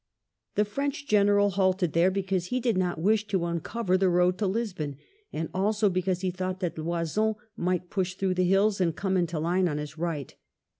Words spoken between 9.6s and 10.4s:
on his right.